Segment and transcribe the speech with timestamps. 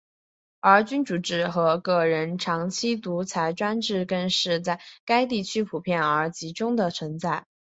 [0.61, 7.45] 而君主制和个人长期独裁专制更是在该地区普遍而集中地存在。